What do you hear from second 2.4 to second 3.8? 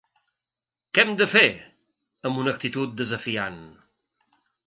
una actitud desafiant.